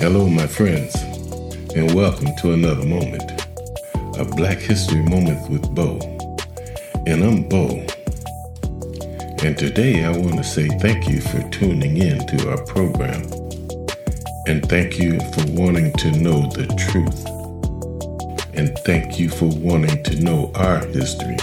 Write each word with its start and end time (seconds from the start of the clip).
Hello, 0.00 0.26
my 0.26 0.46
friends, 0.46 0.94
and 1.76 1.94
welcome 1.94 2.34
to 2.38 2.54
another 2.54 2.86
moment, 2.86 3.42
a 4.18 4.24
Black 4.24 4.56
History 4.56 5.02
Moment 5.02 5.50
with 5.50 5.74
Bo. 5.74 5.98
And 7.06 7.22
I'm 7.22 7.46
Bo. 7.46 7.84
And 9.44 9.58
today 9.58 10.06
I 10.06 10.10
want 10.16 10.38
to 10.38 10.42
say 10.42 10.68
thank 10.78 11.06
you 11.06 11.20
for 11.20 11.46
tuning 11.50 11.98
in 11.98 12.26
to 12.28 12.50
our 12.50 12.64
program. 12.64 13.20
And 14.46 14.66
thank 14.70 14.98
you 14.98 15.20
for 15.32 15.44
wanting 15.52 15.92
to 15.92 16.10
know 16.12 16.46
the 16.48 16.66
truth. 16.88 17.26
And 18.54 18.78
thank 18.86 19.20
you 19.20 19.28
for 19.28 19.50
wanting 19.58 20.02
to 20.04 20.18
know 20.18 20.50
our 20.54 20.82
history. 20.86 21.36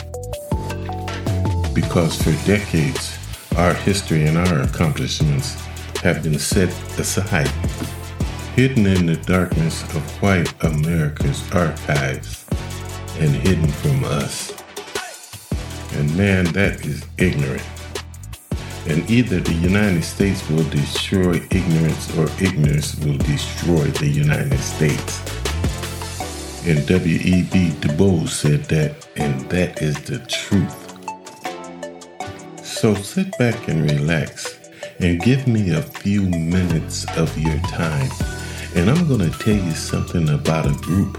Because 1.76 2.20
for 2.20 2.31
decades, 2.48 3.20
our 3.55 3.76
history 3.76 4.26
and 4.26 4.35
our 4.35 4.63
accomplishments 4.63 5.53
have 6.02 6.23
been 6.23 6.39
set 6.39 6.70
aside, 6.98 7.52
hidden 8.57 8.88
in 8.88 9.05
the 9.05 9.16
darkness 9.17 9.84
of 9.95 10.02
white 10.20 10.52
America's 10.63 11.43
archives 11.53 12.43
and 13.20 13.29
hidden 13.29 13.67
from 13.67 14.03
us. 14.03 14.52
And 15.93 16.17
man, 16.17 16.45
that 16.53 16.84
is 16.84 17.05
ignorant. 17.20 17.62
And 18.88 19.07
either 19.12 19.41
the 19.41 19.53
United 19.53 20.03
States 20.03 20.49
will 20.49 20.67
destroy 20.71 21.35
ignorance 21.51 22.17
or 22.17 22.27
ignorance 22.41 22.98
will 22.98 23.20
destroy 23.20 23.84
the 24.01 24.07
United 24.07 24.57
States. 24.57 25.21
And 26.65 26.84
W.E.B. 26.87 27.76
Du 27.79 27.93
Bois 27.93 28.26
said 28.26 28.63
that, 28.70 29.07
and 29.17 29.39
that 29.51 29.84
is 29.84 30.01
the 30.01 30.17
truth. 30.26 30.95
So 32.65 32.95
sit 32.95 33.37
back 33.37 33.67
and 33.67 33.84
relax 33.91 34.57
and 34.99 35.21
give 35.21 35.48
me 35.48 35.76
a 35.76 35.84
few 35.84 36.23
minutes 36.23 37.05
of 37.17 37.37
your 37.37 37.60
time. 37.60 38.10
And 38.76 38.90
I'm 38.90 39.07
going 39.07 39.32
to 39.32 39.40
tell 39.40 39.55
you 39.55 39.71
something 39.71 40.29
about 40.29 40.65
a 40.65 40.73
group 40.82 41.18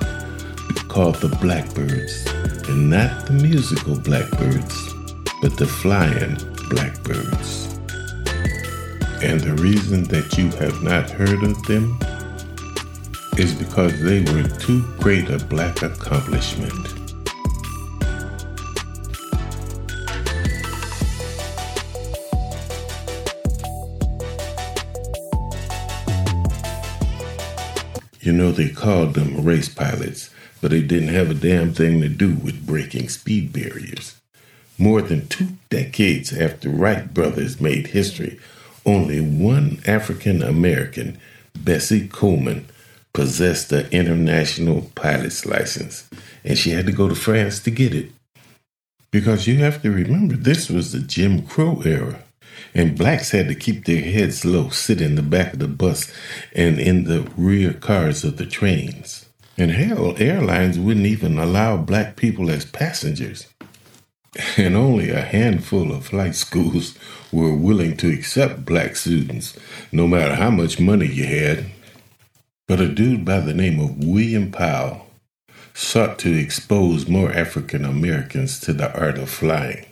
called 0.88 1.16
the 1.16 1.28
Blackbirds. 1.40 2.26
And 2.68 2.90
not 2.90 3.26
the 3.26 3.32
musical 3.32 3.98
Blackbirds, 3.98 4.94
but 5.40 5.56
the 5.56 5.66
flying 5.66 6.36
Blackbirds. 6.68 7.78
And 9.22 9.40
the 9.40 9.56
reason 9.60 10.04
that 10.04 10.36
you 10.38 10.50
have 10.58 10.82
not 10.82 11.10
heard 11.10 11.42
of 11.42 11.60
them 11.64 11.98
is 13.38 13.54
because 13.54 14.00
they 14.02 14.20
were 14.32 14.48
too 14.58 14.82
great 14.98 15.30
a 15.30 15.38
black 15.38 15.82
accomplishment. 15.82 16.97
You 28.28 28.34
know, 28.34 28.52
they 28.52 28.68
called 28.68 29.14
them 29.14 29.42
race 29.42 29.70
pilots, 29.70 30.28
but 30.60 30.70
they 30.70 30.82
didn't 30.82 31.14
have 31.14 31.30
a 31.30 31.34
damn 31.34 31.72
thing 31.72 32.02
to 32.02 32.10
do 32.10 32.34
with 32.34 32.66
breaking 32.66 33.08
speed 33.08 33.54
barriers. 33.54 34.20
More 34.76 35.00
than 35.00 35.28
two 35.28 35.52
decades 35.70 36.30
after 36.36 36.68
Wright 36.68 37.14
brothers 37.14 37.58
made 37.58 37.86
history, 37.86 38.38
only 38.84 39.18
one 39.18 39.80
African 39.86 40.42
American, 40.42 41.18
Bessie 41.58 42.06
Coleman, 42.06 42.66
possessed 43.14 43.70
the 43.70 43.90
international 43.90 44.90
pilot's 44.94 45.46
license, 45.46 46.06
and 46.44 46.58
she 46.58 46.72
had 46.72 46.84
to 46.84 46.92
go 46.92 47.08
to 47.08 47.14
France 47.14 47.60
to 47.60 47.70
get 47.70 47.94
it. 47.94 48.10
Because 49.10 49.46
you 49.46 49.56
have 49.60 49.80
to 49.80 49.90
remember, 49.90 50.36
this 50.36 50.68
was 50.68 50.92
the 50.92 51.00
Jim 51.00 51.46
Crow 51.46 51.80
era. 51.80 52.22
And 52.74 52.98
blacks 52.98 53.30
had 53.30 53.48
to 53.48 53.54
keep 53.54 53.84
their 53.84 54.02
heads 54.02 54.44
low, 54.44 54.68
sit 54.68 55.00
in 55.00 55.14
the 55.14 55.22
back 55.22 55.54
of 55.54 55.58
the 55.58 55.68
bus 55.68 56.12
and 56.54 56.78
in 56.78 57.04
the 57.04 57.30
rear 57.36 57.72
cars 57.72 58.24
of 58.24 58.36
the 58.36 58.46
trains. 58.46 59.26
And 59.56 59.72
hell, 59.72 60.14
airlines 60.18 60.78
wouldn't 60.78 61.06
even 61.06 61.38
allow 61.38 61.76
black 61.76 62.16
people 62.16 62.50
as 62.50 62.64
passengers. 62.64 63.46
And 64.56 64.76
only 64.76 65.10
a 65.10 65.22
handful 65.22 65.90
of 65.90 66.06
flight 66.06 66.34
schools 66.34 66.96
were 67.32 67.54
willing 67.54 67.96
to 67.96 68.12
accept 68.12 68.64
black 68.64 68.94
students, 68.94 69.58
no 69.90 70.06
matter 70.06 70.36
how 70.36 70.50
much 70.50 70.78
money 70.78 71.06
you 71.06 71.26
had. 71.26 71.70
But 72.68 72.80
a 72.80 72.88
dude 72.88 73.24
by 73.24 73.40
the 73.40 73.54
name 73.54 73.80
of 73.80 74.04
William 74.04 74.52
Powell 74.52 75.06
sought 75.74 76.18
to 76.20 76.36
expose 76.36 77.08
more 77.08 77.32
African 77.32 77.84
Americans 77.84 78.60
to 78.60 78.72
the 78.72 78.92
art 78.98 79.16
of 79.16 79.30
flying. 79.30 79.87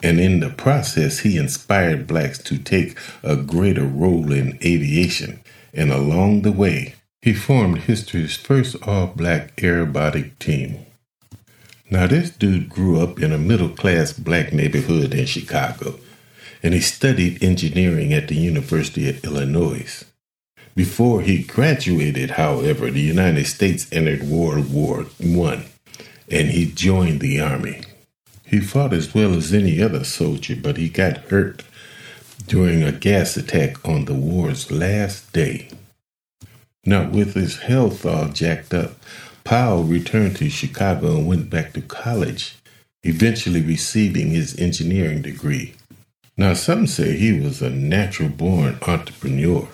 And 0.00 0.20
in 0.20 0.40
the 0.40 0.50
process, 0.50 1.20
he 1.20 1.36
inspired 1.36 2.06
blacks 2.06 2.38
to 2.44 2.58
take 2.58 2.96
a 3.22 3.36
greater 3.36 3.84
role 3.84 4.32
in 4.32 4.58
aviation. 4.64 5.40
And 5.74 5.90
along 5.90 6.42
the 6.42 6.52
way, 6.52 6.94
he 7.20 7.34
formed 7.34 7.78
history's 7.78 8.36
first 8.36 8.76
all 8.86 9.08
black 9.08 9.56
aerobatic 9.56 10.38
team. 10.38 10.86
Now, 11.90 12.06
this 12.06 12.30
dude 12.30 12.68
grew 12.68 13.00
up 13.00 13.20
in 13.20 13.32
a 13.32 13.38
middle 13.38 13.70
class 13.70 14.12
black 14.12 14.52
neighborhood 14.52 15.14
in 15.14 15.26
Chicago, 15.26 15.98
and 16.62 16.74
he 16.74 16.80
studied 16.80 17.42
engineering 17.42 18.12
at 18.12 18.28
the 18.28 18.36
University 18.36 19.08
of 19.08 19.24
Illinois. 19.24 20.04
Before 20.76 21.22
he 21.22 21.42
graduated, 21.42 22.32
however, 22.32 22.90
the 22.90 23.00
United 23.00 23.46
States 23.46 23.88
entered 23.90 24.22
World 24.22 24.72
War 24.72 25.06
I, 25.20 25.64
and 26.30 26.50
he 26.50 26.70
joined 26.70 27.20
the 27.20 27.40
Army. 27.40 27.80
He 28.48 28.60
fought 28.60 28.94
as 28.94 29.14
well 29.14 29.34
as 29.34 29.52
any 29.52 29.80
other 29.82 30.04
soldier, 30.04 30.56
but 30.56 30.78
he 30.78 30.88
got 30.88 31.18
hurt 31.28 31.62
during 32.46 32.82
a 32.82 32.92
gas 32.92 33.36
attack 33.36 33.86
on 33.86 34.06
the 34.06 34.14
war's 34.14 34.70
last 34.70 35.32
day. 35.34 35.68
Now, 36.84 37.08
with 37.08 37.34
his 37.34 37.58
health 37.58 38.06
all 38.06 38.28
jacked 38.28 38.72
up, 38.72 38.92
Powell 39.44 39.84
returned 39.84 40.36
to 40.36 40.48
Chicago 40.48 41.16
and 41.16 41.26
went 41.26 41.50
back 41.50 41.74
to 41.74 41.82
college, 41.82 42.56
eventually 43.02 43.60
receiving 43.60 44.30
his 44.30 44.58
engineering 44.58 45.20
degree. 45.20 45.74
Now, 46.38 46.54
some 46.54 46.86
say 46.86 47.16
he 47.16 47.38
was 47.38 47.60
a 47.60 47.68
natural 47.68 48.30
born 48.30 48.78
entrepreneur 48.86 49.68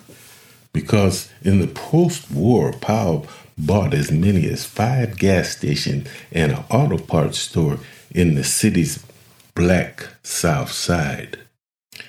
because 0.72 1.30
in 1.42 1.60
the 1.60 1.68
post 1.68 2.30
war, 2.30 2.72
Powell 2.72 3.28
bought 3.56 3.94
as 3.94 4.10
many 4.10 4.48
as 4.48 4.64
five 4.64 5.16
gas 5.16 5.50
stations 5.50 6.08
and 6.32 6.50
an 6.50 6.64
auto 6.70 6.98
parts 6.98 7.38
store 7.38 7.78
in 8.14 8.34
the 8.34 8.44
city's 8.44 9.04
black 9.54 10.08
South 10.22 10.70
Side. 10.70 11.38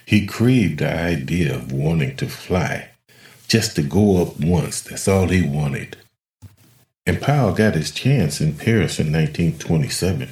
He 0.06 0.26
craved 0.26 0.80
the 0.80 0.96
idea 0.96 1.56
of 1.56 1.72
wanting 1.72 2.16
to 2.18 2.28
fly, 2.28 2.90
just 3.48 3.76
to 3.76 3.82
go 3.82 4.22
up 4.22 4.40
once. 4.40 4.82
That's 4.82 5.08
all 5.08 5.28
he 5.28 5.42
wanted. 5.42 5.98
And 7.08 7.22
Powell 7.22 7.54
got 7.54 7.76
his 7.76 7.92
chance 7.92 8.40
in 8.40 8.54
Paris 8.54 9.00
in 9.00 9.12
1927 9.12 10.30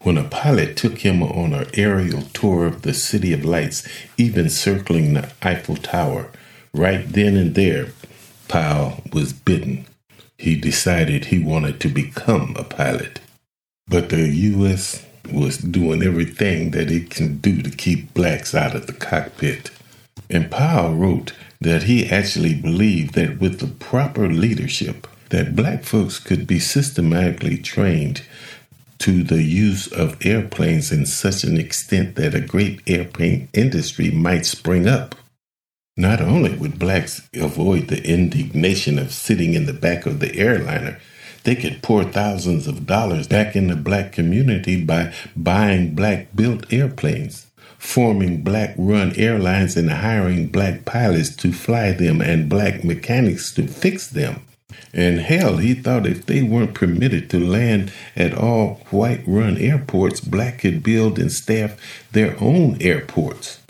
when 0.00 0.18
a 0.18 0.24
pilot 0.28 0.76
took 0.76 0.98
him 0.98 1.22
on 1.22 1.52
an 1.52 1.66
aerial 1.74 2.22
tour 2.32 2.66
of 2.66 2.82
the 2.82 2.94
City 2.94 3.32
of 3.32 3.44
Lights, 3.44 3.88
even 4.16 4.48
circling 4.48 5.14
the 5.14 5.32
Eiffel 5.42 5.76
Tower. 5.76 6.30
Right 6.72 7.08
then 7.08 7.36
and 7.36 7.54
there, 7.54 7.88
Powell 8.46 9.02
was 9.12 9.32
bitten. 9.32 9.86
He 10.38 10.54
decided 10.54 11.24
he 11.24 11.38
wanted 11.38 11.80
to 11.80 11.88
become 11.88 12.54
a 12.56 12.62
pilot. 12.62 13.20
But 13.88 14.08
the 14.08 14.28
U.S. 14.28 15.04
was 15.32 15.58
doing 15.58 16.02
everything 16.02 16.72
that 16.72 16.90
it 16.90 17.10
can 17.10 17.38
do 17.38 17.62
to 17.62 17.70
keep 17.70 18.12
blacks 18.14 18.54
out 18.54 18.74
of 18.74 18.86
the 18.86 18.92
cockpit. 18.92 19.70
And 20.28 20.50
Powell 20.50 20.94
wrote 20.94 21.32
that 21.60 21.84
he 21.84 22.08
actually 22.08 22.54
believed 22.54 23.14
that 23.14 23.38
with 23.38 23.60
the 23.60 23.68
proper 23.68 24.28
leadership, 24.28 25.06
that 25.30 25.56
black 25.56 25.84
folks 25.84 26.18
could 26.18 26.46
be 26.46 26.58
systematically 26.58 27.58
trained 27.58 28.22
to 28.98 29.22
the 29.22 29.42
use 29.42 29.86
of 29.92 30.24
airplanes 30.24 30.90
in 30.90 31.06
such 31.06 31.44
an 31.44 31.56
extent 31.56 32.16
that 32.16 32.34
a 32.34 32.40
great 32.40 32.80
airplane 32.86 33.48
industry 33.52 34.10
might 34.10 34.46
spring 34.46 34.88
up. 34.88 35.14
Not 35.96 36.20
only 36.20 36.54
would 36.56 36.78
blacks 36.78 37.28
avoid 37.34 37.88
the 37.88 38.04
indignation 38.04 38.98
of 38.98 39.12
sitting 39.12 39.54
in 39.54 39.66
the 39.66 39.72
back 39.72 40.06
of 40.06 40.20
the 40.20 40.34
airliner, 40.36 40.98
they 41.46 41.54
could 41.54 41.80
pour 41.80 42.02
thousands 42.02 42.66
of 42.66 42.86
dollars 42.86 43.28
back 43.28 43.54
in 43.54 43.68
the 43.68 43.76
black 43.76 44.10
community 44.10 44.82
by 44.82 45.14
buying 45.36 45.94
black 45.94 46.34
built 46.34 46.72
airplanes, 46.72 47.46
forming 47.78 48.42
black 48.42 48.74
run 48.76 49.14
airlines, 49.16 49.76
and 49.76 49.88
hiring 49.88 50.48
black 50.48 50.84
pilots 50.84 51.36
to 51.36 51.52
fly 51.52 51.92
them 51.92 52.20
and 52.20 52.48
black 52.48 52.82
mechanics 52.82 53.54
to 53.54 53.68
fix 53.68 54.08
them. 54.08 54.42
And 54.92 55.20
hell, 55.20 55.58
he 55.58 55.74
thought 55.74 56.04
if 56.04 56.26
they 56.26 56.42
weren't 56.42 56.74
permitted 56.74 57.30
to 57.30 57.38
land 57.38 57.92
at 58.16 58.34
all 58.36 58.80
white 58.90 59.22
run 59.24 59.56
airports, 59.56 60.18
black 60.18 60.58
could 60.58 60.82
build 60.82 61.16
and 61.16 61.30
staff 61.30 61.80
their 62.10 62.36
own 62.42 62.76
airports. 62.82 63.60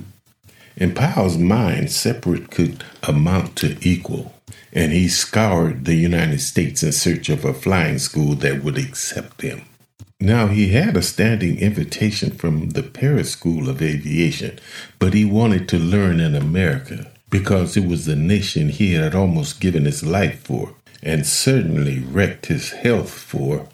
In 0.79 0.95
Powell's 0.95 1.37
mind, 1.37 1.93
separate 1.93 2.51
could 2.51 2.85
amount 3.03 3.55
to 3.57 3.77
equal 3.87 4.33
and 4.73 4.93
he 4.93 5.09
scoured 5.09 5.85
the 5.85 5.95
United 5.95 6.41
States 6.41 6.83
in 6.83 6.93
search 6.93 7.29
of 7.29 7.45
a 7.45 7.55
flying 7.55 7.99
school 7.99 8.35
that 8.35 8.63
would 8.63 8.79
accept 8.79 9.43
him. 9.43 9.63
Now, 10.21 10.47
he 10.47 10.69
had 10.69 10.97
a 10.97 11.03
standing 11.03 11.59
invitation 11.59 12.31
from 12.31 12.71
the 12.71 12.83
Paris 12.83 13.31
School 13.33 13.69
of 13.69 13.83
Aviation, 13.83 14.59
but 14.99 15.13
he 15.13 15.25
wanted 15.25 15.69
to 15.69 15.79
learn 15.79 16.21
in 16.21 16.35
America. 16.35 17.11
because 17.31 17.77
it 17.77 17.87
was 17.87 18.07
the 18.07 18.17
nation 18.17 18.69
he 18.69 18.95
had 18.95 19.15
almost 19.15 19.61
given 19.61 19.85
his 19.85 20.05
life 20.05 20.41
for 20.41 20.75
and 21.03 21.27
certainly 21.27 22.01
wrecked 22.01 22.47
his 22.47 22.71
health 22.71 23.11
for. 23.11 23.69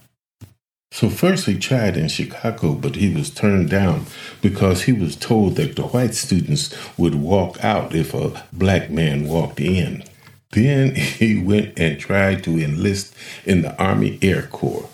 So 0.90 1.08
first 1.08 1.46
he 1.46 1.58
tried 1.58 1.96
in 1.96 2.08
Chicago, 2.08 2.74
but 2.74 2.96
he 2.96 3.14
was 3.14 3.30
turned 3.30 3.70
down 3.70 4.06
because 4.42 4.82
he 4.82 4.92
was 4.92 5.16
told 5.16 5.56
that 5.56 5.76
the 5.76 5.86
white 5.86 6.14
students 6.14 6.74
would 6.98 7.14
walk 7.14 7.62
out 7.64 7.94
if 7.94 8.12
a 8.12 8.44
black 8.52 8.90
man 8.90 9.26
walked 9.26 9.60
in. 9.60 10.04
Then 10.52 10.94
he 10.94 11.38
went 11.38 11.78
and 11.78 11.98
tried 11.98 12.44
to 12.44 12.58
enlist 12.58 13.14
in 13.44 13.62
the 13.62 13.76
Army 13.82 14.18
Air 14.22 14.42
Corps. 14.42 14.88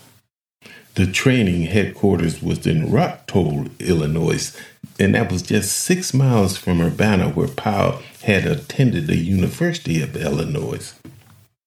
The 0.95 1.07
training 1.07 1.63
headquarters 1.63 2.43
was 2.43 2.67
in 2.67 2.91
Rantoul, 2.91 3.69
Illinois, 3.79 4.57
and 4.99 5.15
that 5.15 5.31
was 5.31 5.43
just 5.43 5.79
six 5.79 6.13
miles 6.13 6.57
from 6.57 6.81
Urbana, 6.81 7.29
where 7.29 7.49
Powell 7.49 8.03
had 8.23 8.47
attended 8.47 9.07
the 9.07 9.17
University 9.17 10.03
of 10.03 10.17
Illinois. 10.17 10.93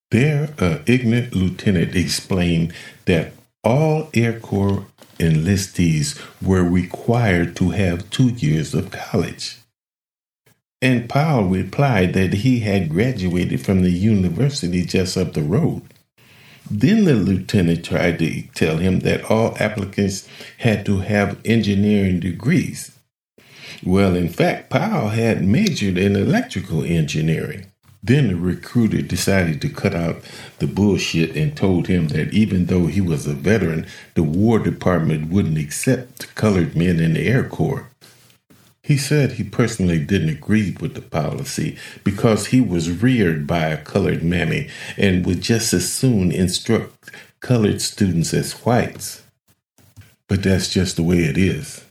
There, 0.10 0.54
an 0.58 0.84
ignorant 0.86 1.34
lieutenant 1.34 1.96
explained 1.96 2.74
that 3.06 3.32
all 3.64 4.10
Air 4.14 4.38
Corps 4.40 4.86
enlistees 5.18 6.20
were 6.42 6.64
required 6.64 7.56
to 7.58 7.70
have 7.70 8.10
two 8.10 8.30
years 8.30 8.74
of 8.74 8.92
college. 8.92 9.61
And 10.82 11.08
Powell 11.08 11.46
replied 11.46 12.14
that 12.14 12.34
he 12.34 12.62
had 12.62 12.90
graduated 12.90 13.64
from 13.64 13.84
the 13.84 13.92
university 13.92 14.84
just 14.84 15.16
up 15.16 15.34
the 15.34 15.44
road. 15.44 15.84
Then 16.70 17.06
the 17.06 17.16
lieutenant 17.16 17.86
tried 17.86 18.20
to 18.20 18.44
tell 18.56 18.78
him 18.78 19.02
that 19.02 19.30
all 19.30 19.56
applicants 19.60 20.28
had 20.58 20.86
to 20.88 21.00
have 21.00 21.40
engineering 21.46 22.20
degrees. 22.20 22.98
Well, 23.84 24.16
in 24.16 24.30
fact, 24.30 24.70
Powell 24.70 25.10
had 25.10 25.44
majored 25.44 25.98
in 25.98 26.16
electrical 26.16 26.84
engineering. 26.84 27.66
Then 28.04 28.30
the 28.30 28.36
recruiter 28.36 29.02
decided 29.04 29.62
to 29.62 29.70
cut 29.70 29.94
out 29.94 30.24
the 30.58 30.66
bullshit 30.66 31.36
and 31.36 31.56
told 31.56 31.88
him 31.88 32.08
that 32.08 32.34
even 32.34 32.66
though 32.66 32.88
he 32.88 33.02
was 33.02 33.28
a 33.28 33.34
veteran, 33.34 33.86
the 34.16 34.24
War 34.24 34.58
Department 34.58 35.30
wouldn't 35.30 35.60
accept 35.60 36.34
colored 36.34 36.76
men 36.76 37.00
in 37.00 37.14
the 37.14 37.28
Air 37.28 37.44
Corps. 37.44 37.91
He 38.84 38.98
said 38.98 39.34
he 39.34 39.44
personally 39.44 40.00
didn't 40.00 40.30
agree 40.30 40.76
with 40.80 40.96
the 40.96 41.02
policy 41.02 41.78
because 42.04 42.48
he 42.48 42.60
was 42.62 43.02
reared 43.02 43.46
by 43.46 43.68
a 43.68 43.78
colored 43.78 44.24
mammy 44.24 44.70
and 44.98 45.26
would 45.26 45.42
just 45.42 45.72
as 45.74 45.92
soon 45.92 46.32
instruct 46.32 47.12
colored 47.40 47.82
students 47.82 48.34
as 48.34 48.54
whites. 48.66 49.24
But 50.28 50.44
that's 50.44 50.70
just 50.70 50.96
the 50.96 51.04
way 51.04 51.20
it 51.20 51.38
is. 51.38 51.86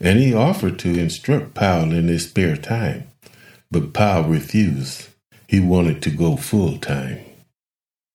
And 0.00 0.18
he 0.18 0.34
offered 0.34 0.78
to 0.80 0.98
instruct 0.98 1.54
Powell 1.54 1.92
in 1.92 2.08
his 2.08 2.28
spare 2.28 2.56
time, 2.56 3.08
but 3.70 3.92
Powell 3.92 4.24
refused. 4.24 5.08
He 5.48 5.60
wanted 5.60 6.02
to 6.02 6.10
go 6.10 6.36
full 6.36 6.78
time. 6.78 7.20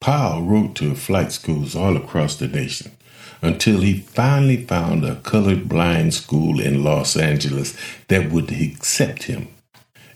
Powell 0.02 0.44
wrote 0.44 0.76
to 0.76 0.96
flight 0.96 1.32
schools 1.32 1.76
all 1.76 1.96
across 1.96 2.36
the 2.36 2.48
nation 2.48 2.92
until 3.42 3.82
he 3.82 4.00
finally 4.00 4.58
found 4.66 5.04
a 5.04 5.16
colored 5.16 5.68
blind 5.68 6.14
school 6.14 6.60
in 6.60 6.84
Los 6.84 7.18
Angeles 7.18 7.76
that 8.08 8.32
would 8.32 8.52
accept 8.52 9.24
him. 9.24 9.48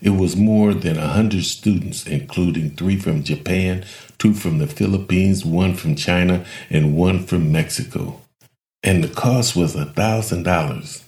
It 0.00 0.10
was 0.10 0.36
more 0.36 0.74
than 0.74 0.98
a 0.98 1.08
hundred 1.08 1.44
students, 1.44 2.06
including 2.06 2.70
three 2.70 2.98
from 2.98 3.24
Japan, 3.24 3.84
two 4.18 4.34
from 4.34 4.58
the 4.58 4.66
Philippines, 4.66 5.44
one 5.44 5.74
from 5.74 5.96
China, 5.96 6.44
and 6.70 6.96
one 6.96 7.24
from 7.24 7.50
Mexico. 7.50 8.20
And 8.82 9.02
the 9.02 9.08
cost 9.08 9.56
was 9.56 9.74
a 9.74 9.86
thousand 9.86 10.44
dollars. 10.44 11.02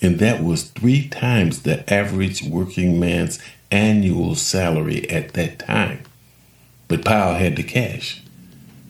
And 0.00 0.18
that 0.18 0.42
was 0.42 0.64
three 0.64 1.08
times 1.08 1.62
the 1.62 1.90
average 1.92 2.42
working 2.42 2.98
man's 2.98 3.38
annual 3.70 4.34
salary 4.34 5.08
at 5.08 5.34
that 5.34 5.60
time. 5.60 6.02
But 6.88 7.04
Powell 7.04 7.34
had 7.34 7.56
the 7.56 7.62
cash 7.62 8.21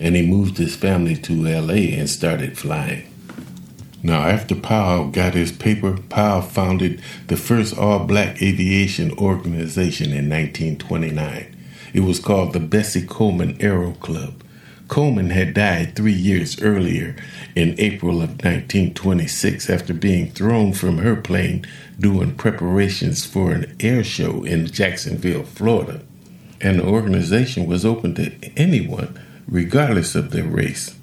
and 0.02 0.16
he 0.16 0.26
moved 0.26 0.58
his 0.58 0.74
family 0.74 1.14
to 1.14 1.44
LA 1.44 1.94
and 1.96 2.10
started 2.10 2.58
flying. 2.58 3.08
Now, 4.02 4.22
after 4.22 4.56
Powell 4.56 5.08
got 5.10 5.34
his 5.34 5.52
paper, 5.52 5.96
Powell 6.08 6.42
founded 6.42 7.00
the 7.28 7.36
first 7.36 7.78
all 7.78 8.00
black 8.04 8.42
aviation 8.42 9.12
organization 9.16 10.06
in 10.06 10.28
1929. 10.28 11.56
It 11.94 12.00
was 12.00 12.18
called 12.18 12.52
the 12.52 12.58
Bessie 12.58 13.06
Coleman 13.06 13.56
Aero 13.60 13.92
Club. 13.92 14.42
Coleman 14.88 15.30
had 15.30 15.54
died 15.54 15.94
three 15.94 16.12
years 16.12 16.60
earlier 16.60 17.14
in 17.54 17.76
April 17.78 18.16
of 18.16 18.30
1926 18.30 19.70
after 19.70 19.94
being 19.94 20.32
thrown 20.32 20.72
from 20.72 20.98
her 20.98 21.14
plane 21.14 21.64
doing 22.00 22.34
preparations 22.34 23.24
for 23.24 23.52
an 23.52 23.76
air 23.78 24.02
show 24.02 24.42
in 24.42 24.66
Jacksonville, 24.66 25.44
Florida. 25.44 26.02
And 26.60 26.80
the 26.80 26.86
organization 26.86 27.66
was 27.66 27.84
open 27.84 28.16
to 28.16 28.32
anyone 28.56 29.16
regardless 29.46 30.14
of 30.14 30.30
their 30.30 30.44
race. 30.44 30.94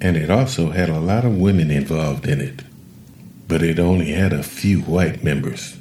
And 0.00 0.16
it 0.16 0.30
also 0.30 0.70
had 0.70 0.88
a 0.88 1.00
lot 1.00 1.24
of 1.24 1.38
women 1.38 1.70
involved 1.70 2.26
in 2.26 2.40
it. 2.40 2.62
But 3.48 3.62
it 3.62 3.78
only 3.78 4.12
had 4.12 4.32
a 4.32 4.42
few 4.42 4.80
white 4.80 5.22
members. 5.22 5.76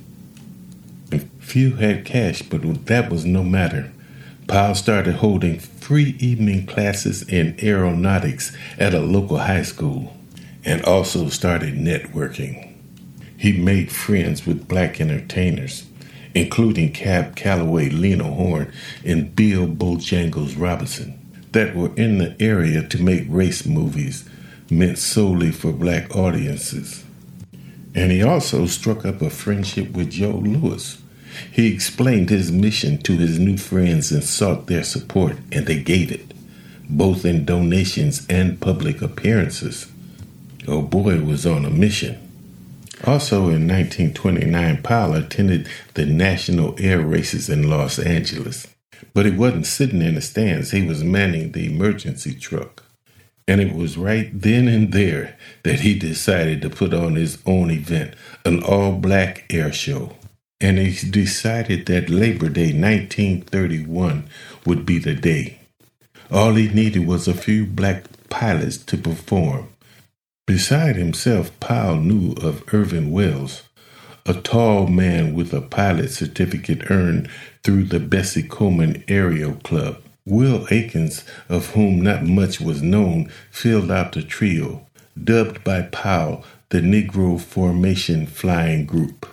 Few 1.39 1.75
had 1.75 2.05
cash, 2.05 2.43
but 2.43 2.85
that 2.85 3.09
was 3.09 3.25
no 3.25 3.43
matter. 3.43 3.91
Powell 4.47 4.75
started 4.75 5.15
holding 5.15 5.59
free 5.59 6.15
evening 6.19 6.65
classes 6.65 7.23
in 7.27 7.57
aeronautics 7.61 8.55
at 8.79 8.93
a 8.93 9.01
local 9.01 9.37
high 9.37 9.63
school 9.63 10.15
and 10.63 10.81
also 10.83 11.27
started 11.27 11.73
networking. 11.73 12.73
He 13.37 13.51
made 13.51 13.91
friends 13.91 14.45
with 14.45 14.67
black 14.67 15.01
entertainers, 15.01 15.85
including 16.33 16.93
Cab 16.93 17.35
Calloway, 17.35 17.89
Lena 17.89 18.23
Horne, 18.23 18.71
and 19.03 19.35
Bill 19.35 19.67
Bojangles 19.67 20.57
Robinson 20.57 21.20
that 21.51 21.75
were 21.75 21.93
in 21.95 22.17
the 22.17 22.35
area 22.39 22.87
to 22.87 23.01
make 23.01 23.25
race 23.27 23.65
movies 23.65 24.27
meant 24.69 24.97
solely 24.97 25.51
for 25.51 25.71
black 25.71 26.15
audiences. 26.15 27.03
And 27.93 28.11
he 28.11 28.23
also 28.23 28.65
struck 28.67 29.05
up 29.05 29.21
a 29.21 29.29
friendship 29.29 29.91
with 29.91 30.11
Joe 30.11 30.31
Louis. 30.31 30.97
He 31.51 31.73
explained 31.73 32.29
his 32.29 32.51
mission 32.51 32.97
to 32.99 33.17
his 33.17 33.37
new 33.37 33.57
friends 33.57 34.11
and 34.11 34.23
sought 34.23 34.67
their 34.67 34.83
support, 34.83 35.37
and 35.51 35.65
they 35.65 35.79
gave 35.79 36.11
it, 36.11 36.33
both 36.89 37.25
in 37.25 37.45
donations 37.45 38.25
and 38.29 38.61
public 38.61 39.01
appearances. 39.01 39.91
Oh 40.67 40.81
boy 40.81 41.21
was 41.21 41.45
on 41.45 41.65
a 41.65 41.69
mission. 41.69 42.17
Also 43.05 43.49
in 43.49 43.67
1929, 43.67 44.83
Powell 44.83 45.15
attended 45.15 45.67
the 45.95 46.05
National 46.05 46.75
Air 46.79 47.01
Races 47.01 47.49
in 47.49 47.69
Los 47.69 47.97
Angeles. 47.97 48.67
But 49.13 49.25
he 49.25 49.31
wasn't 49.31 49.67
sitting 49.67 50.01
in 50.01 50.15
the 50.15 50.21
stands, 50.21 50.71
he 50.71 50.85
was 50.85 51.03
manning 51.03 51.51
the 51.51 51.65
emergency 51.65 52.33
truck. 52.33 52.83
And 53.47 53.59
it 53.59 53.73
was 53.73 53.97
right 53.97 54.29
then 54.33 54.67
and 54.67 54.91
there 54.93 55.37
that 55.63 55.81
he 55.81 55.97
decided 55.97 56.61
to 56.61 56.69
put 56.69 56.93
on 56.93 57.15
his 57.15 57.39
own 57.45 57.71
event, 57.71 58.13
an 58.45 58.63
all 58.63 58.93
black 58.93 59.45
air 59.49 59.73
show. 59.73 60.15
And 60.59 60.77
he 60.77 61.09
decided 61.09 61.87
that 61.87 62.09
Labor 62.09 62.49
Day 62.49 62.71
1931 62.71 64.29
would 64.65 64.85
be 64.85 64.99
the 64.99 65.15
day. 65.15 65.59
All 66.29 66.53
he 66.53 66.69
needed 66.69 67.07
was 67.07 67.27
a 67.27 67.33
few 67.33 67.65
black 67.65 68.05
pilots 68.29 68.77
to 68.77 68.97
perform. 68.97 69.69
Beside 70.47 70.95
himself, 70.95 71.57
Powell 71.59 71.97
knew 71.97 72.33
of 72.33 72.63
Irvin 72.73 73.11
Wells, 73.11 73.63
a 74.25 74.33
tall 74.33 74.87
man 74.87 75.33
with 75.33 75.53
a 75.53 75.61
pilot 75.61 76.11
certificate 76.11 76.89
earned 76.91 77.29
through 77.63 77.85
the 77.85 77.99
Bessie 77.99 78.43
Coleman 78.43 79.03
Aerial 79.07 79.53
Club. 79.55 80.01
Will 80.25 80.67
Akins, 80.69 81.23
of 81.49 81.71
whom 81.71 82.01
not 82.01 82.23
much 82.23 82.61
was 82.61 82.81
known, 82.81 83.31
filled 83.49 83.89
out 83.89 84.13
the 84.13 84.21
trio, 84.21 84.85
dubbed 85.21 85.63
by 85.63 85.81
Powell 85.81 86.45
the 86.69 86.79
Negro 86.79 87.39
Formation 87.39 88.27
Flying 88.27 88.85
Group. 88.85 89.27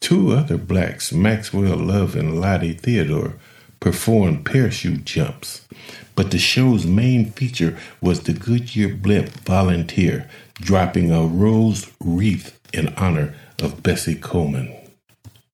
Two 0.00 0.32
other 0.32 0.56
blacks, 0.56 1.12
Maxwell 1.12 1.76
Love 1.76 2.16
and 2.16 2.40
Lottie 2.40 2.72
Theodore, 2.72 3.34
performed 3.78 4.44
parachute 4.46 5.04
jumps. 5.04 5.66
But 6.14 6.30
the 6.30 6.38
show's 6.38 6.86
main 6.86 7.30
feature 7.32 7.76
was 8.00 8.20
the 8.20 8.32
Goodyear 8.32 8.94
Blimp 8.94 9.28
volunteer 9.44 10.28
dropping 10.54 11.12
a 11.12 11.22
rose 11.26 11.90
wreath 12.00 12.58
in 12.72 12.88
honor 12.94 13.34
of 13.62 13.82
Bessie 13.82 14.14
Coleman. 14.14 14.74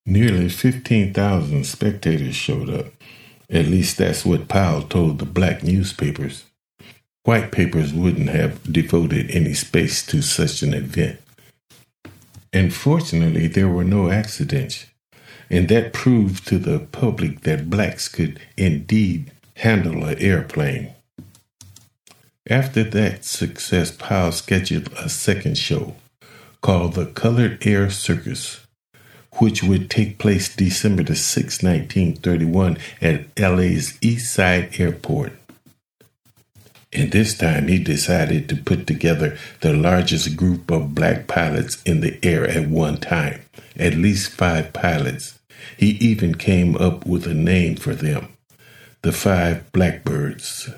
Nearly 0.04 0.48
15,000 0.48 1.64
spectators 1.64 2.34
showed 2.34 2.70
up. 2.70 2.86
At 3.48 3.66
least 3.66 3.98
that's 3.98 4.24
what 4.24 4.48
Powell 4.48 4.82
told 4.82 5.18
the 5.18 5.26
black 5.26 5.62
newspapers. 5.62 6.44
White 7.24 7.52
papers 7.52 7.92
wouldn't 7.92 8.30
have 8.30 8.72
devoted 8.72 9.30
any 9.30 9.54
space 9.54 10.04
to 10.06 10.22
such 10.22 10.62
an 10.62 10.74
event. 10.74 11.20
And 12.52 12.74
fortunately, 12.74 13.46
there 13.46 13.68
were 13.68 13.84
no 13.84 14.10
accidents, 14.10 14.86
and 15.48 15.68
that 15.68 15.92
proved 15.92 16.46
to 16.48 16.58
the 16.58 16.80
public 16.80 17.42
that 17.42 17.70
blacks 17.70 18.08
could 18.08 18.40
indeed 18.56 19.30
handle 19.56 20.04
an 20.04 20.18
airplane. 20.18 20.92
After 22.50 22.82
that 22.82 23.24
success, 23.24 23.92
Powell 23.92 24.32
scheduled 24.32 24.92
a 24.94 25.08
second 25.08 25.56
show 25.56 25.94
called 26.62 26.94
the 26.94 27.06
Colored 27.06 27.66
Air 27.66 27.90
Circus, 27.90 28.66
which 29.34 29.62
would 29.62 29.90
take 29.90 30.18
place 30.18 30.54
December 30.54 31.02
the 31.02 31.16
6, 31.16 31.62
1931, 31.62 32.78
at 33.00 33.26
LA's 33.38 33.98
East 34.00 34.32
Side 34.32 34.80
Airport. 34.80 35.32
And 36.92 37.10
this 37.10 37.36
time 37.36 37.68
he 37.68 37.78
decided 37.78 38.48
to 38.48 38.56
put 38.56 38.86
together 38.86 39.36
the 39.60 39.72
largest 39.72 40.36
group 40.36 40.70
of 40.70 40.94
black 40.94 41.26
pilots 41.26 41.82
in 41.84 42.00
the 42.00 42.18
air 42.22 42.46
at 42.46 42.68
one 42.68 42.98
time, 42.98 43.40
at 43.76 43.94
least 43.94 44.30
five 44.30 44.72
pilots. 44.72 45.38
He 45.76 45.90
even 45.92 46.34
came 46.34 46.76
up 46.76 47.06
with 47.06 47.26
a 47.26 47.34
name 47.34 47.76
for 47.76 47.94
them 47.94 48.28
the 49.02 49.12
Five 49.12 49.72
Blackbirds. 49.72 50.70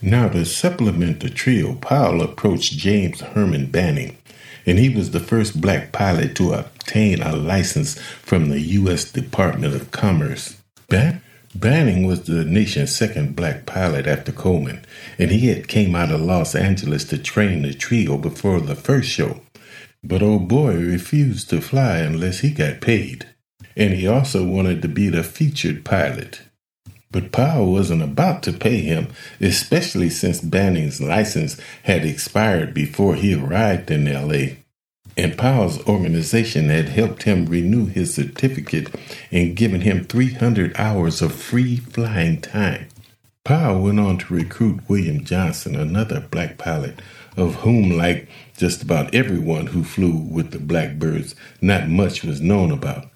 Now, 0.00 0.28
to 0.28 0.44
supplement 0.44 1.18
the 1.20 1.30
trio, 1.30 1.74
Powell 1.74 2.22
approached 2.22 2.74
James 2.74 3.20
Herman 3.20 3.66
Banning, 3.66 4.16
and 4.66 4.78
he 4.78 4.88
was 4.88 5.10
the 5.10 5.20
first 5.20 5.60
black 5.60 5.92
pilot 5.92 6.34
to 6.36 6.52
obtain 6.52 7.22
a 7.22 7.34
license 7.36 7.98
from 8.22 8.48
the 8.48 8.60
U.S. 8.60 9.10
Department 9.10 9.74
of 9.74 9.90
Commerce. 9.90 10.56
Ban- 10.88 11.22
Banning 11.54 12.04
was 12.04 12.22
the 12.24 12.44
nation's 12.44 12.94
second 12.94 13.36
black 13.36 13.64
pilot 13.64 14.06
after 14.06 14.32
Coleman, 14.32 14.84
and 15.18 15.30
he 15.30 15.48
had 15.48 15.68
came 15.68 15.94
out 15.94 16.10
of 16.10 16.20
Los 16.20 16.54
Angeles 16.54 17.04
to 17.04 17.18
train 17.18 17.62
the 17.62 17.72
trio 17.72 18.18
before 18.18 18.60
the 18.60 18.74
first 18.74 19.08
show. 19.08 19.40
But 20.02 20.22
old 20.22 20.48
boy 20.48 20.74
refused 20.74 21.50
to 21.50 21.60
fly 21.60 21.98
unless 21.98 22.40
he 22.40 22.50
got 22.50 22.80
paid, 22.80 23.28
and 23.76 23.94
he 23.94 24.06
also 24.06 24.44
wanted 24.44 24.82
to 24.82 24.88
be 24.88 25.08
the 25.08 25.22
featured 25.22 25.84
pilot. 25.84 26.42
But 27.14 27.30
Powell 27.30 27.70
wasn't 27.70 28.02
about 28.02 28.42
to 28.42 28.52
pay 28.52 28.80
him, 28.80 29.06
especially 29.40 30.10
since 30.10 30.40
Banning's 30.40 31.00
license 31.00 31.56
had 31.84 32.04
expired 32.04 32.74
before 32.74 33.14
he 33.14 33.36
arrived 33.36 33.88
in 33.92 34.12
LA. 34.12 34.56
And 35.16 35.38
Powell's 35.38 35.80
organization 35.86 36.70
had 36.70 36.88
helped 36.88 37.22
him 37.22 37.46
renew 37.46 37.86
his 37.86 38.12
certificate 38.12 38.92
and 39.30 39.54
given 39.54 39.82
him 39.82 40.06
300 40.06 40.74
hours 40.74 41.22
of 41.22 41.32
free 41.32 41.76
flying 41.76 42.40
time. 42.40 42.88
Powell 43.44 43.82
went 43.82 44.00
on 44.00 44.18
to 44.18 44.34
recruit 44.34 44.80
William 44.88 45.22
Johnson, 45.22 45.76
another 45.76 46.18
black 46.18 46.58
pilot, 46.58 47.00
of 47.36 47.54
whom, 47.56 47.90
like 47.90 48.26
just 48.56 48.82
about 48.82 49.14
everyone 49.14 49.68
who 49.68 49.84
flew 49.84 50.16
with 50.16 50.50
the 50.50 50.58
Blackbirds, 50.58 51.36
not 51.60 51.88
much 51.88 52.24
was 52.24 52.40
known 52.40 52.72
about. 52.72 53.13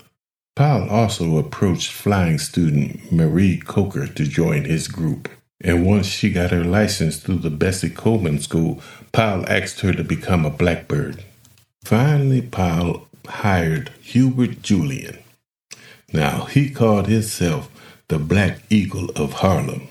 Powell 0.58 0.90
also 0.90 1.36
approached 1.36 1.92
flying 1.92 2.36
student 2.36 3.12
Marie 3.12 3.58
Coker 3.58 4.08
to 4.08 4.26
join 4.26 4.64
his 4.64 4.88
group. 4.88 5.28
And 5.60 5.86
once 5.86 6.06
she 6.06 6.32
got 6.32 6.50
her 6.50 6.64
license 6.64 7.18
through 7.18 7.38
the 7.38 7.48
Bessie 7.50 7.88
Coleman 7.88 8.40
School, 8.40 8.82
Powell 9.12 9.48
asked 9.48 9.82
her 9.82 9.92
to 9.92 10.02
become 10.02 10.44
a 10.44 10.50
Blackbird. 10.50 11.22
Finally, 11.84 12.42
Powell 12.42 13.06
hired 13.28 13.92
Hubert 14.02 14.60
Julian. 14.60 15.20
Now, 16.12 16.46
he 16.46 16.70
called 16.70 17.06
himself 17.06 17.70
the 18.08 18.18
Black 18.18 18.58
Eagle 18.68 19.10
of 19.10 19.34
Harlem. 19.34 19.86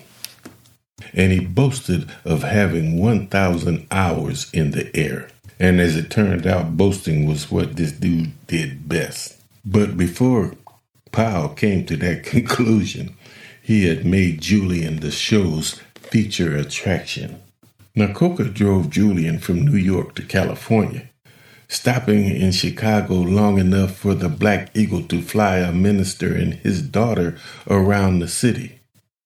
And 1.13 1.31
he 1.31 1.39
boasted 1.39 2.11
of 2.25 2.43
having 2.43 2.99
1,000 2.99 3.87
hours 3.89 4.51
in 4.51 4.71
the 4.71 4.93
air. 4.93 5.29
And 5.61 5.79
as 5.79 5.95
it 5.95 6.11
turned 6.11 6.45
out, 6.45 6.75
boasting 6.75 7.25
was 7.25 7.49
what 7.49 7.77
this 7.77 7.93
dude 7.93 8.33
did 8.47 8.89
best. 8.89 9.36
But 9.69 9.97
before 9.97 10.53
Powell 11.11 11.49
came 11.49 11.85
to 11.87 11.97
that 11.97 12.23
conclusion, 12.35 13.17
he 13.61 13.85
had 13.87 14.05
made 14.05 14.39
Julian 14.39 15.01
the 15.01 15.11
show's 15.11 15.81
feature 15.95 16.55
attraction. 16.55 17.41
Coker 18.13 18.45
drove 18.45 18.89
Julian 18.89 19.39
from 19.39 19.65
New 19.65 19.75
York 19.75 20.15
to 20.15 20.21
California, 20.21 21.09
stopping 21.67 22.27
in 22.27 22.53
Chicago 22.53 23.15
long 23.15 23.59
enough 23.59 23.97
for 23.97 24.13
the 24.13 24.29
Black 24.29 24.69
Eagle 24.73 25.03
to 25.03 25.21
fly 25.21 25.57
a 25.57 25.73
minister 25.73 26.33
and 26.33 26.53
his 26.53 26.81
daughter 26.81 27.37
around 27.69 28.19
the 28.19 28.29
city. 28.29 28.76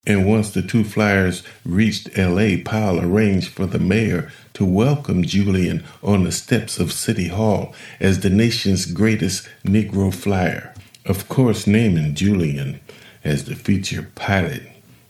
And 0.05 0.25
once 0.25 0.50
the 0.50 0.63
two 0.63 0.84
flyers 0.84 1.43
reached 1.63 2.17
LA, 2.17 2.55
Powell 2.65 3.00
arranged 3.00 3.50
for 3.50 3.67
the 3.67 3.77
mayor 3.77 4.31
to 4.53 4.65
welcome 4.65 5.24
Julian 5.24 5.84
on 6.01 6.24
the 6.24 6.31
steps 6.31 6.79
of 6.79 6.91
City 6.91 7.27
Hall 7.27 7.75
as 8.00 8.22
the 8.22 8.29
nation's 8.31 8.86
greatest 8.86 9.48
Negro 9.63 10.13
flyer. 10.13 10.74
Of 11.05 11.29
course, 11.29 11.67
naming 11.67 12.15
Julian 12.15 12.79
as 13.24 13.46
the 13.46 13.55
feature 13.55 14.10
pilot 14.15 14.63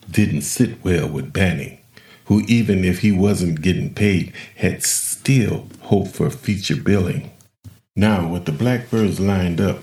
didn't 0.09 0.41
sit 0.41 0.83
well 0.83 1.07
with 1.07 1.31
Banning, 1.31 1.77
who, 2.25 2.41
even 2.47 2.83
if 2.83 2.99
he 2.99 3.13
wasn't 3.13 3.61
getting 3.61 3.93
paid, 3.93 4.33
had 4.57 4.83
still 4.83 5.67
hoped 5.83 6.15
for 6.15 6.29
feature 6.29 6.75
billing. 6.75 7.31
Now, 7.95 8.27
with 8.27 8.43
the 8.43 8.51
Blackbirds 8.51 9.21
lined 9.21 9.61
up, 9.61 9.79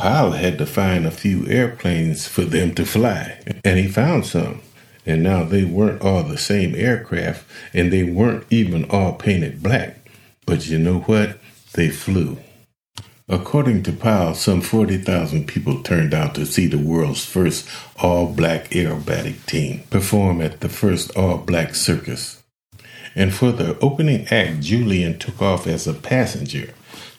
Powell 0.00 0.32
had 0.32 0.56
to 0.56 0.64
find 0.64 1.06
a 1.06 1.10
few 1.10 1.46
airplanes 1.46 2.26
for 2.26 2.42
them 2.42 2.74
to 2.76 2.86
fly, 2.86 3.38
and 3.62 3.78
he 3.78 3.86
found 3.86 4.24
some. 4.24 4.62
And 5.04 5.22
now 5.22 5.44
they 5.44 5.64
weren't 5.64 6.00
all 6.00 6.22
the 6.22 6.38
same 6.38 6.74
aircraft, 6.74 7.44
and 7.74 7.92
they 7.92 8.02
weren't 8.02 8.46
even 8.48 8.84
all 8.86 9.12
painted 9.12 9.62
black. 9.62 10.08
But 10.46 10.66
you 10.66 10.78
know 10.78 11.00
what? 11.00 11.38
They 11.74 11.90
flew. 11.90 12.38
According 13.28 13.82
to 13.82 13.92
Powell, 13.92 14.34
some 14.34 14.62
40,000 14.62 15.46
people 15.46 15.82
turned 15.82 16.14
out 16.14 16.34
to 16.34 16.46
see 16.46 16.66
the 16.66 16.78
world's 16.78 17.24
first 17.26 17.68
all 17.96 18.26
black 18.26 18.70
aerobatic 18.70 19.44
team 19.44 19.82
perform 19.90 20.40
at 20.40 20.60
the 20.60 20.70
first 20.70 21.14
all 21.14 21.36
black 21.36 21.74
circus. 21.74 22.42
And 23.14 23.34
for 23.34 23.52
the 23.52 23.78
opening 23.80 24.26
act, 24.28 24.60
Julian 24.60 25.18
took 25.18 25.42
off 25.42 25.66
as 25.66 25.86
a 25.86 25.92
passenger 25.92 26.72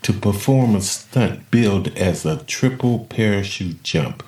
to 0.04 0.14
perform 0.14 0.76
a 0.76 0.82
stunt 0.82 1.50
billed 1.52 1.90
as 1.98 2.26
a 2.26 2.44
triple 2.44 3.06
parachute 3.06 3.84
jump. 3.84 4.24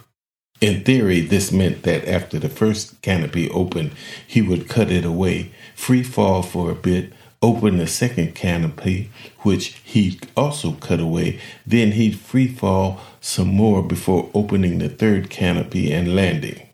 In 0.62 0.84
theory, 0.84 1.20
this 1.20 1.52
meant 1.52 1.84
that 1.84 2.08
after 2.08 2.40
the 2.40 2.50
first 2.50 3.02
canopy 3.02 3.50
opened, 3.50 3.92
he 4.26 4.42
would 4.42 4.70
cut 4.70 4.92
it 4.92 5.04
away, 5.04 5.52
free 5.76 6.04
fall 6.04 6.42
for 6.42 6.72
a 6.72 6.76
bit, 6.76 7.12
open 7.42 7.78
the 7.78 7.88
second 7.88 8.34
canopy, 8.34 9.10
which 9.40 9.80
he 9.84 10.20
also 10.38 10.72
cut 10.74 11.02
away, 11.02 11.40
then 11.68 11.92
he'd 11.92 12.18
free 12.18 12.48
fall 12.48 13.02
some 13.20 13.50
more 13.50 13.84
before 13.84 14.30
opening 14.34 14.78
the 14.78 14.88
third 14.88 15.30
canopy 15.30 15.92
and 15.92 16.16
landing. 16.16 16.70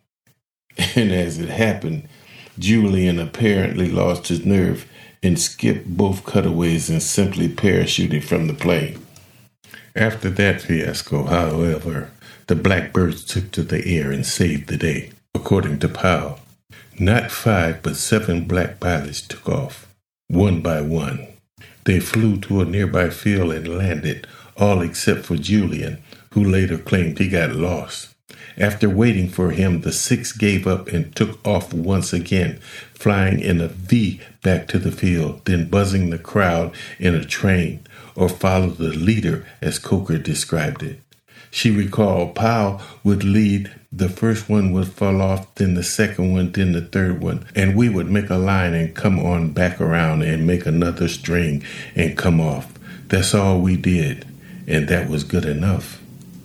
And 0.96 1.12
as 1.12 1.40
it 1.40 1.50
happened, 1.50 2.08
Julian 2.58 3.20
apparently 3.20 3.90
lost 3.90 4.28
his 4.28 4.46
nerve 4.46 4.89
and 5.22 5.40
skipped 5.40 5.86
both 5.86 6.26
cutaways 6.26 6.90
and 6.90 7.02
simply 7.04 7.50
parachuted 7.50 8.24
from 8.24 8.48
the 8.48 8.54
plane. 8.54 9.00
After 9.96 10.30
that 10.30 10.62
fiasco, 10.62 11.26
however, 11.26 12.12
the 12.48 12.56
blackbirds 12.56 13.24
took 13.26 13.52
to 13.52 13.64
the 13.64 13.86
air 13.86 14.12
and 14.12 14.26
saved 14.26 14.68
the 14.68 14.78
day. 14.78 15.12
According 15.36 15.80
to 15.80 15.90
Powell, 15.90 16.40
not 17.00 17.32
five 17.32 17.82
but 17.82 17.96
seven 17.96 18.46
black 18.46 18.80
pilots 18.80 19.22
took 19.22 19.48
off, 19.48 19.88
one 20.28 20.62
by 20.62 20.82
one. 20.82 21.28
They 21.86 22.00
flew 22.00 22.38
to 22.42 22.62
a 22.62 22.66
nearby 22.66 23.10
field 23.10 23.52
and 23.52 23.68
landed, 23.68 24.28
all 24.58 24.82
except 24.82 25.26
for 25.26 25.38
Julian, 25.38 26.02
who 26.34 26.44
later 26.44 26.78
claimed 26.78 27.18
he 27.18 27.30
got 27.30 27.56
lost. 27.56 28.14
After 28.58 28.90
waiting 28.90 29.30
for 29.30 29.52
him, 29.52 29.82
the 29.82 29.94
six 29.94 30.32
gave 30.34 30.68
up 30.68 30.88
and 30.90 31.16
took 31.16 31.46
off 31.48 31.74
once 31.74 32.12
again, 32.12 32.60
flying 33.00 33.40
in 33.40 33.62
a 33.62 33.68
V 33.70 34.20
back 34.44 34.68
to 34.68 34.78
the 34.78 34.92
field, 34.92 35.46
then 35.46 35.70
buzzing 35.70 36.10
the 36.10 36.20
crowd 36.20 36.76
in 37.00 37.16
a 37.16 37.24
train, 37.24 37.80
or 38.16 38.28
follow 38.28 38.68
the 38.68 38.90
leader 38.90 39.48
as 39.62 39.80
Coker 39.80 40.18
described 40.18 40.84
it. 40.84 41.00
She 41.50 41.72
recalled 41.72 42.36
Powell 42.36 42.82
would 43.04 43.24
lead, 43.24 43.72
the 43.92 44.10
first 44.10 44.50
one 44.50 44.72
would 44.74 44.90
fall 44.90 45.22
off, 45.22 45.56
then 45.56 45.74
the 45.74 45.84
second 45.84 46.34
one, 46.34 46.52
then 46.52 46.74
the 46.74 46.82
third 46.82 47.24
one, 47.24 47.46
and 47.56 47.76
we 47.76 47.90
would 47.90 48.12
make 48.12 48.30
a 48.30 48.36
line 48.36 48.74
and 48.74 48.94
come 48.94 49.18
on 49.18 49.54
back 49.54 49.82
around 49.82 50.22
and 50.22 50.46
make 50.46 50.66
another 50.66 51.08
string 51.08 51.64
and 51.96 52.18
come 52.18 52.40
off. 52.40 52.72
That's 53.08 53.34
all 53.34 53.62
we 53.62 53.78
did, 53.78 54.28
and 54.68 54.88
that 54.90 55.10
was 55.10 55.24
good 55.24 55.46
enough. 55.46 55.99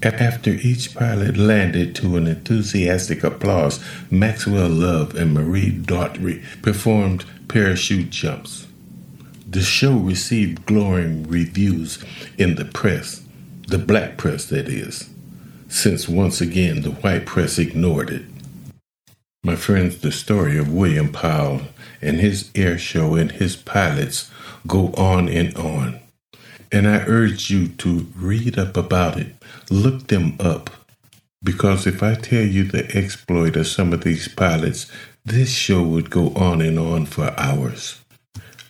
After 0.04 0.50
each 0.50 0.94
pilot 0.94 1.38
landed 1.38 1.94
to 1.96 2.18
an 2.18 2.26
enthusiastic 2.26 3.24
applause, 3.24 3.82
Maxwell 4.10 4.68
Love 4.68 5.14
and 5.14 5.32
Marie 5.32 5.72
Daughtry 5.72 6.42
performed 6.60 7.24
parachute 7.48 8.10
jumps. 8.10 8.66
The 9.48 9.62
show 9.62 9.96
received 9.96 10.66
glowing 10.66 11.26
reviews 11.26 12.04
in 12.36 12.56
the 12.56 12.66
press, 12.66 13.22
the 13.66 13.78
black 13.78 14.18
press, 14.18 14.44
that 14.46 14.68
is, 14.68 15.08
since 15.68 16.06
once 16.06 16.42
again 16.42 16.82
the 16.82 16.90
white 16.90 17.24
press 17.24 17.58
ignored 17.58 18.10
it. 18.10 18.26
My 19.42 19.56
friends, 19.56 20.02
the 20.02 20.12
story 20.12 20.58
of 20.58 20.70
William 20.70 21.12
Powell 21.12 21.62
and 22.02 22.20
his 22.20 22.50
air 22.54 22.76
show 22.76 23.14
and 23.14 23.32
his 23.32 23.56
pilots 23.56 24.30
go 24.66 24.92
on 24.98 25.30
and 25.30 25.56
on. 25.56 25.98
And 26.74 26.88
I 26.88 27.04
urge 27.06 27.50
you 27.50 27.68
to 27.68 28.08
read 28.16 28.58
up 28.58 28.76
about 28.76 29.16
it, 29.16 29.28
look 29.70 30.08
them 30.08 30.34
up. 30.40 30.70
Because 31.40 31.86
if 31.86 32.02
I 32.02 32.16
tell 32.16 32.42
you 32.42 32.64
the 32.64 32.84
exploit 32.96 33.54
of 33.54 33.68
some 33.68 33.92
of 33.92 34.02
these 34.02 34.26
pilots, 34.26 34.90
this 35.24 35.54
show 35.54 35.84
would 35.84 36.10
go 36.10 36.34
on 36.34 36.60
and 36.60 36.76
on 36.76 37.06
for 37.06 37.32
hours. 37.38 38.00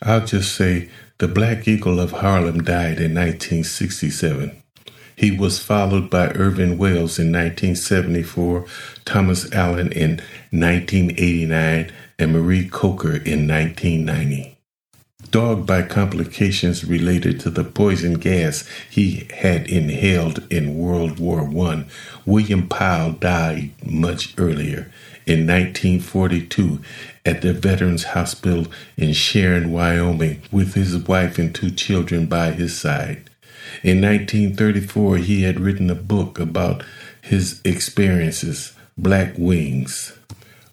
I'll 0.03 0.23
just 0.23 0.53
say 0.53 0.91
the 1.17 1.27
Black 1.27 1.67
Eagle 1.67 1.99
of 1.99 2.11
Harlem 2.11 2.63
died 2.63 2.99
in 2.99 3.15
1967. 3.15 4.61
He 5.15 5.31
was 5.31 5.57
followed 5.57 6.11
by 6.11 6.27
Irvin 6.27 6.77
Wells 6.77 7.17
in 7.17 7.31
1974, 7.31 8.67
Thomas 9.05 9.51
Allen 9.51 9.91
in 9.91 10.21
1989, 10.51 11.91
and 12.19 12.31
Marie 12.31 12.69
Coker 12.69 13.15
in 13.15 13.47
1990. 13.47 14.54
Dogged 15.31 15.65
by 15.65 15.81
complications 15.81 16.85
related 16.85 17.39
to 17.41 17.49
the 17.49 17.63
poison 17.63 18.15
gas 18.15 18.67
he 18.89 19.27
had 19.33 19.67
inhaled 19.67 20.45
in 20.51 20.77
World 20.77 21.19
War 21.19 21.41
I, 21.41 21.85
William 22.25 22.67
Powell 22.67 23.13
died 23.13 23.71
much 23.85 24.33
earlier 24.37 24.91
in 25.25 25.47
1942 25.47 26.79
at 27.25 27.41
the 27.41 27.53
Veterans 27.53 28.03
Hospital 28.03 28.67
in 28.95 29.13
Sheridan, 29.13 29.71
Wyoming, 29.71 30.41
with 30.51 30.75
his 30.75 30.95
wife 30.97 31.39
and 31.39 31.53
two 31.53 31.71
children 31.71 32.27
by 32.27 32.51
his 32.51 32.79
side. 32.79 33.29
In 33.83 34.01
1934, 34.01 35.17
he 35.17 35.43
had 35.43 35.59
written 35.59 35.89
a 35.89 35.95
book 35.95 36.39
about 36.39 36.83
his 37.21 37.61
experiences, 37.65 38.73
Black 38.97 39.33
Wings. 39.37 40.14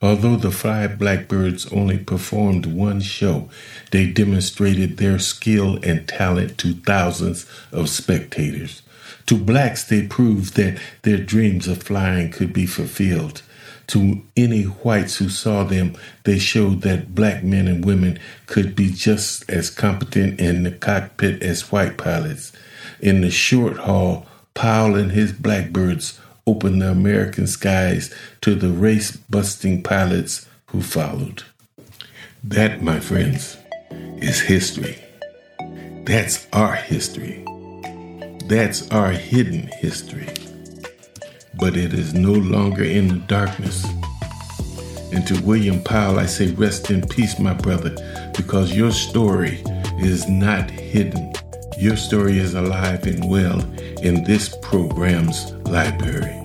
Although 0.03 0.37
the 0.37 0.51
five 0.51 0.99
Blackbirds 0.99 1.67
only 1.73 1.97
performed 1.97 2.67
one 2.67 3.01
show, 3.01 3.49
they 3.93 4.07
demonstrated 4.07 4.97
their 4.97 5.21
skill 5.21 5.79
and 5.85 6.09
talent 6.09 6.59
to 6.59 6.75
thousands 6.75 7.47
of 7.71 7.89
spectators. 7.89 8.83
To 9.27 9.37
blacks, 9.37 9.85
they 9.85 10.09
proved 10.09 10.57
that 10.57 10.81
their 11.03 11.19
dreams 11.19 11.69
of 11.69 11.85
flying 11.85 12.33
could 12.33 12.53
be 12.53 12.67
fulfilled. 12.67 13.43
To 13.89 14.23
any 14.37 14.65
whites 14.65 15.17
who 15.17 15.29
saw 15.29 15.63
them, 15.63 15.95
they 16.25 16.39
showed 16.39 16.83
that 16.83 17.15
black 17.15 17.45
men 17.45 17.69
and 17.69 17.85
women 17.85 18.19
could 18.47 18.75
be 18.75 18.91
just 18.91 19.49
as 19.49 19.71
competent 19.71 20.41
in 20.41 20.65
the 20.65 20.73
cockpit 20.73 21.43
as 21.43 21.71
white 21.71 21.97
pilots. 21.97 22.53
In 23.01 23.21
the 23.21 23.31
short 23.31 23.77
haul, 23.77 24.27
Powell 24.55 24.97
and 24.97 25.13
his 25.13 25.33
blackbirds 25.33 26.21
opened 26.47 26.83
the 26.83 26.91
American 26.91 27.47
skies 27.47 28.15
to 28.41 28.55
the 28.55 28.71
race 28.71 29.17
busting 29.17 29.83
pilots 29.83 30.49
who 30.67 30.83
followed. 30.83 31.45
That, 32.45 32.83
my 32.83 33.01
friends, 33.01 33.57
is 33.91 34.41
history. 34.41 34.99
That's 36.05 36.47
our 36.53 36.75
history. 36.75 37.45
That's 38.47 38.91
our 38.91 39.13
hidden 39.13 39.69
history 39.79 40.29
but 41.63 41.77
it 41.77 41.93
is 41.95 42.15
no 42.15 42.33
longer 42.33 42.83
in 42.83 43.09
the 43.09 43.15
darkness. 43.15 43.87
And 45.13 45.27
to 45.27 45.41
William 45.43 45.83
Powell, 45.83 46.19
I 46.19 46.27
say, 46.27 46.51
rest 46.53 46.91
in 46.91 47.07
peace, 47.07 47.39
my 47.39 47.55
brother, 47.55 47.95
because 48.37 48.75
your 48.75 48.91
story 48.91 49.63
is 50.01 50.29
not 50.29 50.71
hidden. 50.71 51.33
Your 51.79 51.97
story 51.97 52.39
is 52.39 52.55
alive 52.55 53.07
and 53.07 53.29
well 53.31 53.61
in 54.03 54.25
this 54.25 54.57
program's 54.63 55.53
library. 55.73 56.39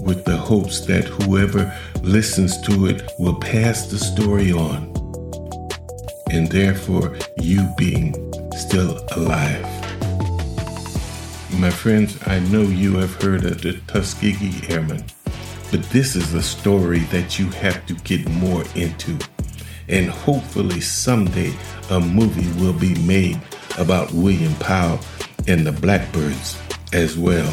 With 0.00 0.24
the 0.24 0.36
hopes 0.36 0.80
that 0.86 1.04
whoever 1.04 1.70
listens 2.02 2.58
to 2.62 2.86
it 2.86 3.02
will 3.18 3.34
pass 3.34 3.86
the 3.86 3.98
story 3.98 4.50
on, 4.50 4.88
and 6.30 6.50
therefore 6.50 7.18
you 7.38 7.68
being 7.76 8.14
still 8.56 8.98
alive. 9.14 9.66
My 11.60 11.70
friends, 11.70 12.18
I 12.26 12.38
know 12.50 12.62
you 12.62 12.96
have 12.96 13.14
heard 13.22 13.44
of 13.44 13.60
the 13.60 13.74
Tuskegee 13.88 14.72
Airmen, 14.72 15.04
but 15.70 15.82
this 15.90 16.16
is 16.16 16.32
a 16.32 16.42
story 16.42 17.00
that 17.10 17.38
you 17.38 17.50
have 17.50 17.84
to 17.86 17.94
get 17.94 18.26
more 18.30 18.64
into. 18.74 19.18
And 19.88 20.08
hopefully, 20.08 20.80
someday, 20.80 21.52
a 21.90 22.00
movie 22.00 22.50
will 22.62 22.78
be 22.78 22.94
made 23.02 23.38
about 23.76 24.12
William 24.12 24.54
Powell 24.54 25.00
and 25.46 25.66
the 25.66 25.72
Blackbirds 25.72 26.58
as 26.94 27.18
well. 27.18 27.52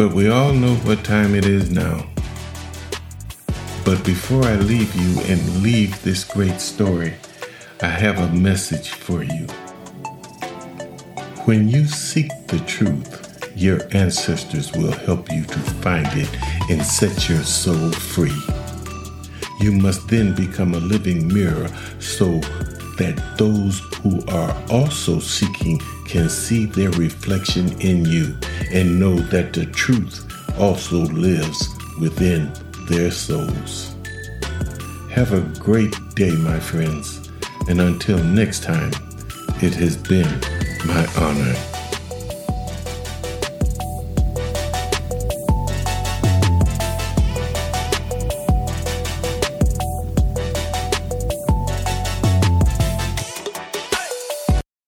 But 0.00 0.14
we 0.14 0.30
all 0.30 0.54
know 0.54 0.76
what 0.76 1.04
time 1.04 1.34
it 1.34 1.44
is 1.44 1.70
now. 1.70 2.06
But 3.84 4.02
before 4.02 4.42
I 4.44 4.56
leave 4.56 4.94
you 4.94 5.20
and 5.24 5.62
leave 5.62 6.02
this 6.02 6.24
great 6.24 6.58
story, 6.58 7.12
I 7.82 7.88
have 7.88 8.18
a 8.18 8.32
message 8.32 8.88
for 8.88 9.22
you. 9.22 9.46
When 11.44 11.68
you 11.68 11.84
seek 11.84 12.30
the 12.46 12.60
truth, 12.60 13.52
your 13.54 13.80
ancestors 13.94 14.72
will 14.72 14.92
help 14.92 15.30
you 15.30 15.44
to 15.44 15.58
find 15.84 16.08
it 16.14 16.34
and 16.70 16.82
set 16.82 17.28
your 17.28 17.42
soul 17.42 17.90
free. 17.92 18.40
You 19.60 19.72
must 19.72 20.08
then 20.08 20.34
become 20.34 20.72
a 20.72 20.80
living 20.80 21.28
mirror 21.28 21.68
so 21.98 22.40
that 23.00 23.38
those 23.38 23.80
who 24.02 24.22
are 24.28 24.54
also 24.70 25.18
seeking 25.18 25.80
can 26.04 26.28
see 26.28 26.66
their 26.66 26.90
reflection 26.90 27.72
in 27.80 28.04
you 28.04 28.36
and 28.72 29.00
know 29.00 29.16
that 29.16 29.54
the 29.54 29.64
truth 29.64 30.30
also 30.58 30.98
lives 31.06 31.66
within 31.98 32.52
their 32.90 33.10
souls. 33.10 33.94
Have 35.10 35.32
a 35.32 35.40
great 35.58 35.94
day, 36.14 36.32
my 36.32 36.60
friends, 36.60 37.30
and 37.70 37.80
until 37.80 38.22
next 38.22 38.62
time, 38.62 38.92
it 39.62 39.72
has 39.74 39.96
been 39.96 40.28
my 40.84 41.06
honor 41.16 41.69